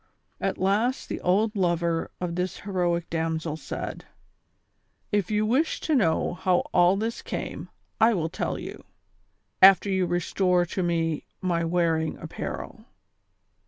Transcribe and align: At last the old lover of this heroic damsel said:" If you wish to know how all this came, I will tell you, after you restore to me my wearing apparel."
At 0.39 0.57
last 0.57 1.09
the 1.09 1.21
old 1.21 1.55
lover 1.55 2.09
of 2.19 2.33
this 2.33 2.61
heroic 2.61 3.07
damsel 3.11 3.55
said:" 3.55 4.05
If 5.11 5.29
you 5.29 5.45
wish 5.45 5.79
to 5.81 5.93
know 5.93 6.33
how 6.33 6.61
all 6.73 6.97
this 6.97 7.21
came, 7.21 7.69
I 7.99 8.15
will 8.15 8.27
tell 8.27 8.57
you, 8.57 8.83
after 9.61 9.91
you 9.91 10.07
restore 10.07 10.65
to 10.65 10.81
me 10.81 11.25
my 11.39 11.63
wearing 11.63 12.17
apparel." 12.17 12.85